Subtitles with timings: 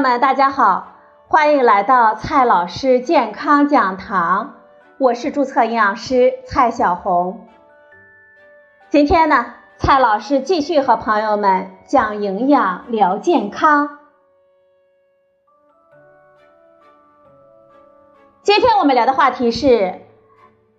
[0.00, 0.94] 友们，大家好，
[1.28, 4.54] 欢迎来到蔡老师健康讲堂，
[4.96, 7.46] 我是注册营养师蔡小红。
[8.88, 13.98] 今天呢，蔡老师继续和朋友们讲营养聊健康。
[18.40, 20.00] 今天我们聊的话题是：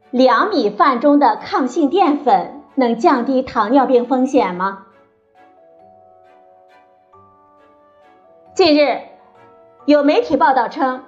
[0.09, 4.87] 凉米饭中的抗性淀粉能降低糖尿病风险吗？
[8.55, 8.99] 近日，
[9.85, 11.05] 有媒体报道称，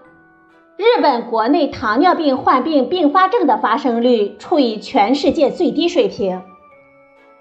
[0.78, 6.42] 日本国内糖尿病患病并发症的发生率处于全世界最低水平，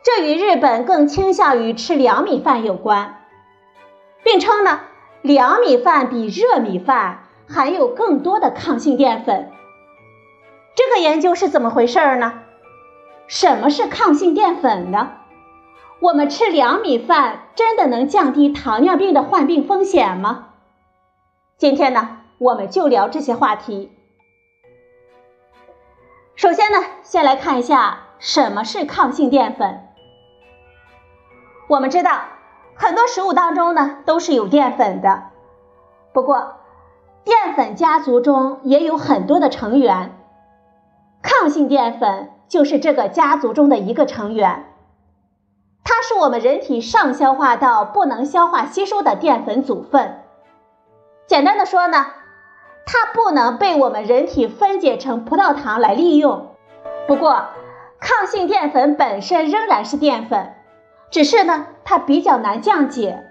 [0.02, 3.16] 这与日本更倾向于吃凉米饭有关，
[4.22, 4.80] 并称呢，
[5.22, 9.50] 凉米饭比热米饭含有更多的抗性淀粉。
[10.74, 12.40] 这个研究是怎么回事呢？
[13.26, 15.12] 什么是抗性淀粉呢？
[15.98, 20.48] 我们吃凉米饭真的能降低糖尿病的患病风险吗？
[21.62, 23.92] 今天呢，我们就聊这些话题。
[26.34, 29.80] 首先呢，先来看一下什么是抗性淀粉。
[31.68, 32.22] 我们知道，
[32.74, 35.30] 很多食物当中呢都是有淀粉的，
[36.12, 36.54] 不过
[37.22, 40.18] 淀粉家族中也有很多的成员，
[41.22, 44.64] 抗性淀粉就是这个家族中的一个成员。
[45.84, 50.21] 它是我们人体上消化道不能消化吸收的淀粉组分。
[51.32, 52.08] 简单的说呢，
[52.84, 56.54] 它不能被我们人体分解成葡萄糖来利用。
[57.08, 57.46] 不过，
[57.98, 60.52] 抗性淀粉本身仍然是淀粉，
[61.10, 63.24] 只是呢，它比较难降解，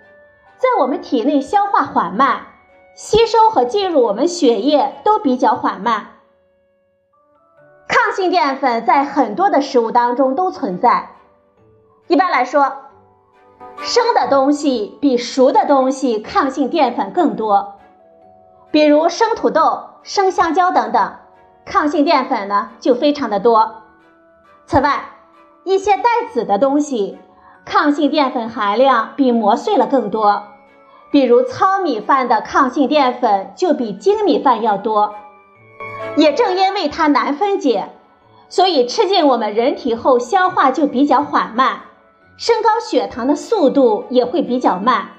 [0.57, 2.47] 在我们体内消化缓慢，
[2.95, 6.07] 吸收和进入我们血液都比较缓慢。
[7.87, 11.09] 抗性淀粉在很多的食物当中都存在。
[12.07, 12.77] 一般来说，
[13.77, 17.75] 生的东西比熟的东西抗性淀粉更多，
[18.71, 21.15] 比如生土豆、生香蕉等等，
[21.65, 23.83] 抗性淀粉呢就非常的多。
[24.65, 25.03] 此外，
[25.65, 27.19] 一些带籽的东西，
[27.65, 30.43] 抗性淀粉含量比磨碎了更多，
[31.11, 35.13] 比如糙米饭的抗性淀粉就比精米饭要多。
[36.15, 37.89] 也正因为它难分解，
[38.47, 41.81] 所以吃进我们人体后消化就比较缓慢。
[42.37, 45.09] 升高血糖的速度也会比较慢，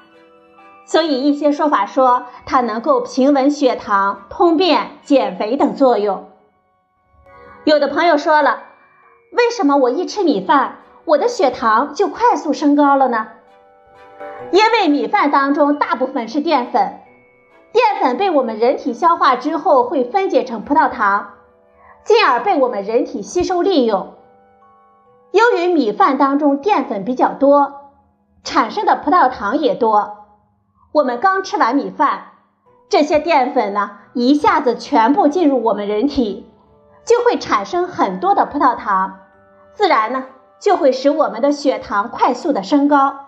[0.93, 6.29] 所以一些说法说它能够平稳血糖、通便、减肥等作用。
[7.65, 8.65] 有的朋友说了，
[9.33, 13.29] 为什么我一吃米饭，我的血糖就快速升高了呢？
[14.51, 17.01] 因为米饭当中大部分是淀粉，
[17.73, 21.31] 淀粉被我们人体消化之后会分解成葡萄糖，
[22.05, 24.13] 进而被我们人体吸收利用。
[25.31, 27.81] 由于米饭当中淀粉比较多，
[28.45, 30.19] 产生的葡萄糖也多。
[30.93, 32.33] 我们刚吃完米饭，
[32.91, 36.47] 这些淀粉呢一下子全部进入我们人体，
[37.07, 39.21] 就会产生很多的葡萄糖，
[39.73, 40.27] 自然呢
[40.61, 43.21] 就会使我们的血糖快速的升高。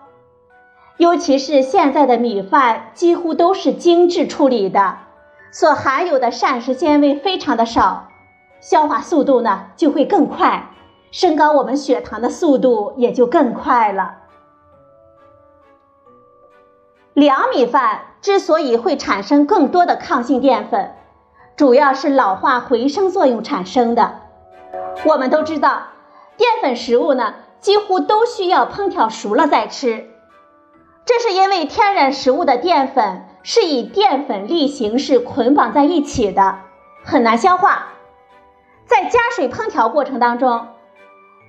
[0.97, 4.99] 尤其是现在的米饭几乎都是精致处理的，
[5.49, 8.09] 所含有的膳食纤维非常的少，
[8.61, 10.69] 消化速度呢就会更快。
[11.09, 14.17] 升高我们血糖的速度也就更快了。
[17.15, 20.93] 凉米饭之所以会产生更多的抗性淀粉，
[21.55, 24.19] 主要是老化回生作用产生的。
[25.05, 25.83] 我们都知道，
[26.35, 30.09] 淀粉食物呢几乎都需要烹调熟了再吃，
[31.05, 36.57] 这是因为天然食物的淀粉是以淀粉粒形式捆绑在一起的，
[37.05, 37.93] 很难消化，
[38.85, 40.67] 在加水烹调过程当中。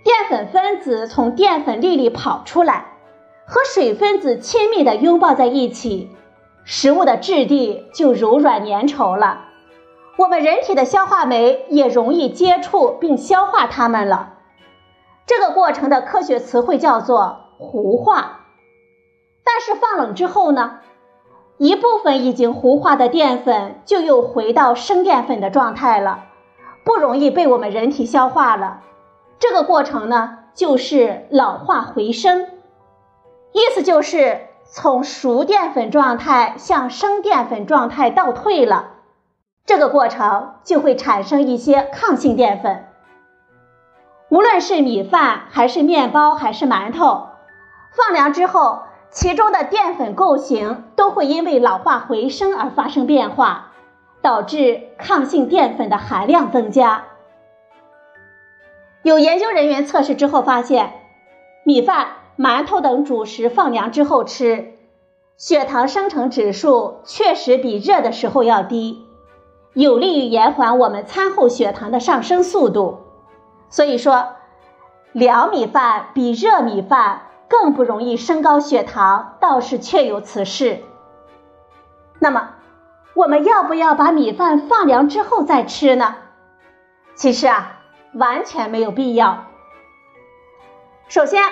[0.04, 2.84] 淀粉分子从淀粉粒里跑出来，
[3.46, 6.10] 和水分子亲密的拥抱在一起，
[6.64, 9.44] 食物的质地就柔软粘稠了。
[10.18, 14.34] 我们人体的消化酶也容易接触并消化它们了。
[15.26, 18.40] 这个过程的科学词汇叫做糊化。
[19.44, 20.80] 但是放冷之后呢，
[21.56, 26.24] 一部分已经糊化的淀粉就又回到生淀粉的状态了，
[26.84, 28.80] 不容易被我们人体消化了。
[29.38, 32.46] 这个过程呢，就是老化回升，
[33.56, 38.90] 意思就是从熟淀粉状态向生淀粉状态倒退了。
[39.64, 42.84] 这个过程就会产生一些抗性淀粉。
[44.28, 47.28] 无论是米饭还是面包还是馒头，
[47.92, 53.72] 放凉之后，其中的淀粉构型都会因为老化回升而发生变化，
[54.20, 57.04] 导致抗性淀粉的含量增加。
[59.02, 60.92] 有研究人员测试之后发现，
[61.64, 64.74] 米饭、馒头等主食放凉之后吃，
[65.36, 69.06] 血糖生成指数确实比热的时候要低，
[69.72, 73.00] 有利于延缓我们餐后血糖的上升速度。
[73.70, 74.28] 所以说，
[75.12, 80.82] 凉米饭比热米饭更不容易升高血糖，倒是确有此事。
[82.18, 82.50] 那么，
[83.14, 86.16] 我们要不要把米饭放凉之后再吃呢？
[87.14, 87.80] 其实啊，
[88.12, 89.46] 完全没有必要。
[91.08, 91.42] 首先，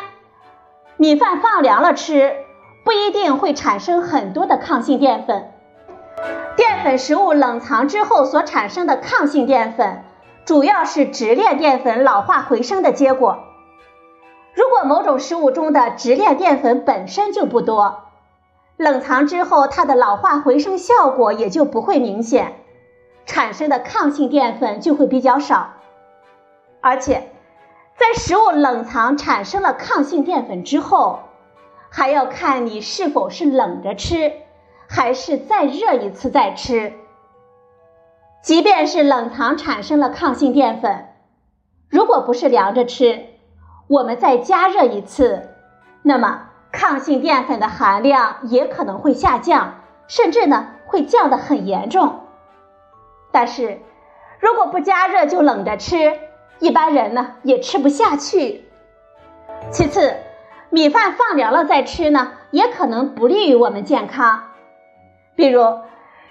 [0.96, 2.36] 米饭放凉了吃，
[2.84, 5.50] 不一定会产生很多的抗性淀粉。
[6.56, 10.04] 淀粉食物冷藏之后所产生的抗性淀粉，
[10.44, 13.38] 主要是直链淀粉老化回升的结果。
[14.54, 18.04] 如果某种食物中的直链淀粉本身就不多，
[18.76, 22.60] 冷藏之后它的老化回升效果也就不会明显。
[23.26, 25.70] 产生的抗性淀粉就会比较少，
[26.80, 27.30] 而且
[27.96, 31.20] 在食物冷藏产生了抗性淀粉之后，
[31.90, 34.32] 还要看你是否是冷着吃，
[34.88, 36.92] 还是再热一次再吃。
[38.42, 41.06] 即便是冷藏产生了抗性淀粉，
[41.88, 43.26] 如果不是凉着吃，
[43.86, 45.50] 我们再加热一次，
[46.02, 52.20] 那么抗性淀粉的含量也可能会下降，甚至呢会降得很严重。
[53.30, 53.78] 但是，
[54.40, 56.18] 如果不加热就冷着吃，
[56.58, 58.64] 一般人呢也吃不下去。
[59.70, 60.14] 其次，
[60.70, 64.42] 米饭放凉了再吃呢，也可能不利于我们健康。
[65.36, 65.80] 比如，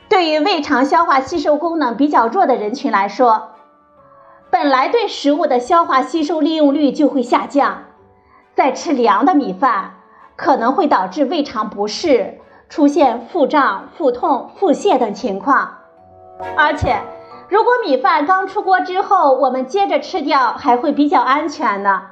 [0.10, 3.50] 对于胃肠消化吸收功能比较弱的人群来说，
[4.50, 7.86] 本来对食物的消化吸收利用率就会下降，
[8.54, 9.96] 再吃凉的米饭，
[10.36, 12.40] 可能会导致胃肠不适，
[12.70, 15.78] 出现腹胀、腹痛、腹泻等情况。
[16.56, 16.98] 而且，
[17.54, 22.08] 如果米饭刚出锅之后，我们接着吃掉，还会比较安全呢。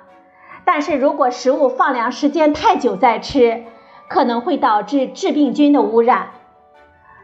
[0.65, 3.63] 但是如果食物放凉时间太久再吃，
[4.07, 6.27] 可能会导致致病菌的污染。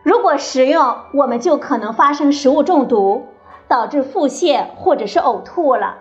[0.01, 3.27] 如果食用，我们就可能发生食物中毒，
[3.67, 5.99] 导致腹泻或者是呕吐了。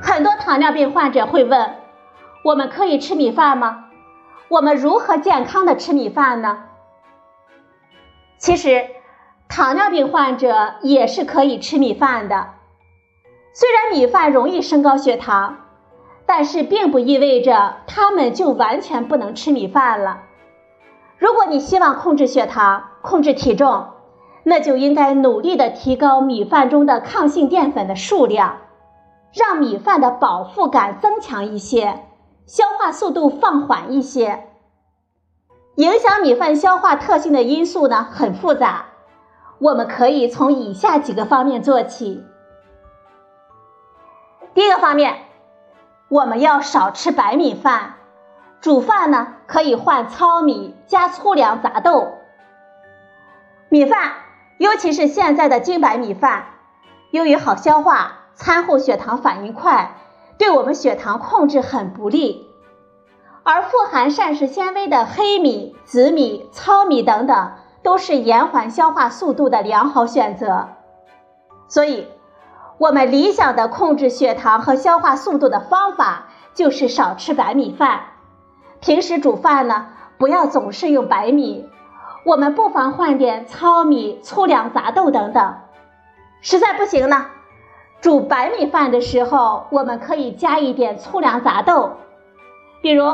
[0.00, 1.74] 很多糖尿病患者会问：
[2.44, 3.86] 我们可以吃米饭吗？
[4.46, 6.66] 我们如何健康的吃米饭呢？
[8.38, 8.86] 其实，
[9.48, 12.48] 糖尿病患者也是可以吃米饭的。
[13.52, 15.58] 虽然米饭容易升高血糖，
[16.26, 20.22] 但是并不意味着他们就完全不能吃米饭了。
[21.18, 23.86] 如果你希望控制血糖、控制体重，
[24.42, 28.58] 那就应该努力的提高米饭中的抗性淀粉的数量，
[29.32, 32.06] 让米饭的饱腹感增强一些，
[32.44, 34.48] 消化速度放缓一些。
[35.76, 38.86] 影响米饭消化特性的因素呢很复杂，
[39.64, 42.22] 我们可以从以下几个方面做起。
[44.52, 45.24] 第一个方面，
[46.10, 47.94] 我们要少吃白米饭，
[48.60, 52.12] 煮饭呢可以换糙米加粗粮杂豆。
[53.70, 54.12] 米饭，
[54.58, 56.44] 尤其是现在的精白米饭，
[57.10, 59.96] 由于好消化，餐后血糖反应快，
[60.36, 62.50] 对我们血糖控制很不利。
[63.42, 67.52] 而富含膳食纤维的黑米、紫米、糙米等等，
[67.84, 70.70] 都是延缓消化速度的良好选择。
[71.68, 72.08] 所以，
[72.78, 78.00] 我们理想的控制血糖和消化速度的方法就是少吃白米饭。
[78.80, 79.88] 平时煮饭呢，
[80.18, 81.68] 不要总是用白米，
[82.24, 85.54] 我们不妨换点糙米、粗粮杂豆等等。
[86.40, 87.26] 实在不行呢，
[88.00, 91.92] 煮白米饭的时候，我们可以加一点粗粮杂豆，
[92.80, 93.04] 比如。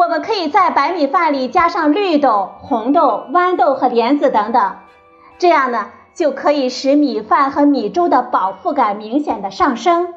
[0.00, 4.76] 我们可以在白米饭里加上绿豆、红豆、豌豆和莲子等等，
[5.36, 10.14] 这样呢就可以使米饭和米粥的饱腹感明显的上升，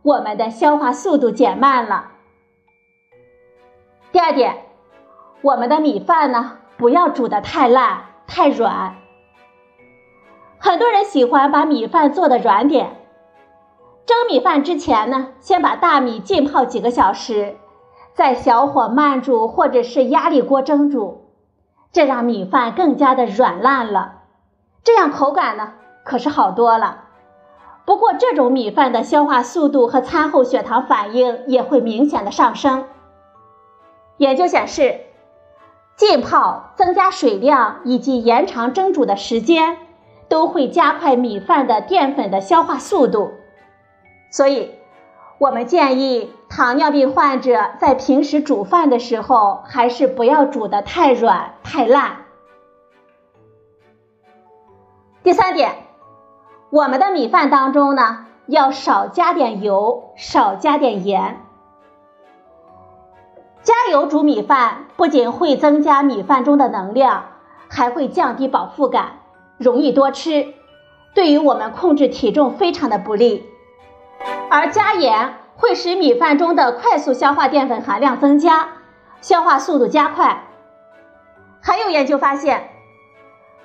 [0.00, 2.12] 我们的消化速度减慢了。
[4.10, 4.56] 第二点，
[5.42, 8.96] 我们的米饭呢不要煮的太烂、太软。
[10.56, 12.96] 很多人喜欢把米饭做的软点，
[14.06, 17.58] 蒸米饭之前呢，先把大米浸泡几个小时。
[18.16, 21.26] 在小火慢煮或者是压力锅蒸煮，
[21.92, 24.22] 这让米饭更加的软烂了，
[24.82, 27.04] 这样口感呢可是好多了。
[27.84, 32.86] 不过这种米饭的消化速度和餐后血糖反应也会明显的上升。
[34.16, 35.00] 研究显示，
[35.94, 39.76] 浸泡、增加水量以及延长蒸煮的时间，
[40.30, 43.32] 都会加快米饭的淀粉的消化速度，
[44.30, 44.70] 所以。
[45.38, 52.24] 我们建议糖尿病患者在平时煮饭的时候，还是不要煮的太软太烂。
[55.22, 55.72] 第三点，
[56.70, 61.42] 我们的米饭当中呢，要少加点油，少加点盐。
[63.62, 67.24] 加油煮米饭不仅会增加米饭中的能量，
[67.68, 69.18] 还会降低饱腹感，
[69.58, 70.54] 容易多吃，
[71.12, 73.44] 对于我们控制体重非常的不利。
[74.48, 78.68] 而加盐会使米饭中的快速消化淀粉含量增加，
[79.20, 80.44] 消化速度加快。
[81.60, 82.70] 还有研究发现，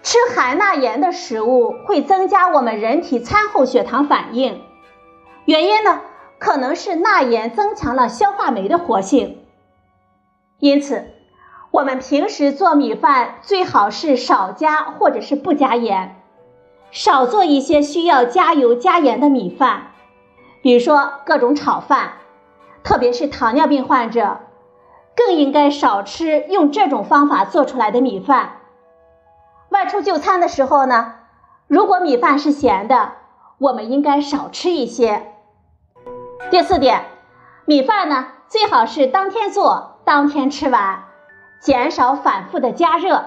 [0.02, 4.62] 吃含钠盐的食物会增加我们人体餐后血糖反应，
[5.46, 6.02] 原因呢，
[6.40, 9.46] 可能是钠盐增强了消化酶的活性。
[10.60, 11.06] 因此，
[11.70, 16.16] 我们平时做米饭最好是少加或者是不加盐，
[16.90, 19.91] 少做一些需要加油加盐的米饭，
[20.62, 22.13] 比如说各种炒饭，
[22.84, 24.39] 特别是糖尿病患者，
[25.15, 28.58] 更应该少吃用这种方法做出来的米饭。
[29.70, 31.15] 外出就餐的时候呢，
[31.68, 33.13] 如果米饭是咸的，
[33.58, 35.34] 我们应该少吃一些。
[36.50, 37.06] 第四点，
[37.65, 39.89] 米饭呢最好是当天做。
[40.03, 41.03] 当天吃完，
[41.62, 43.24] 减少反复的加热。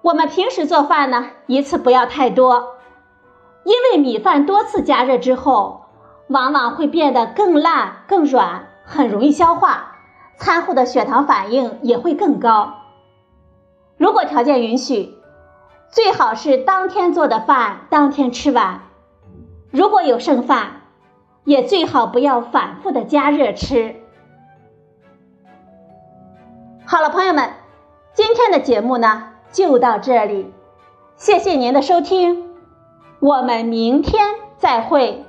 [0.00, 2.77] 我们平时做饭呢，一次不要太多，
[3.68, 5.82] 因为米饭多次加热之后，
[6.28, 9.96] 往往会变得更烂、更软，很容易消化，
[10.38, 12.72] 餐后的血糖反应也会更高。
[13.98, 15.14] 如果条件允许，
[15.90, 18.80] 最好是当天做的饭当天吃完。
[19.70, 20.80] 如果有剩饭，
[21.44, 23.96] 也最好不要反复的加热吃。
[26.86, 27.50] 好了，朋友们，
[28.14, 30.54] 今天的节目呢就到这里，
[31.16, 32.47] 谢谢您的收听，
[33.20, 34.24] 我们明天
[34.58, 35.27] 再会。